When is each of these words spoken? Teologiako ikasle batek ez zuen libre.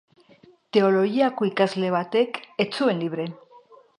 Teologiako 0.77 1.49
ikasle 1.51 1.93
batek 1.97 2.39
ez 2.65 2.69
zuen 2.81 3.03
libre. 3.05 3.29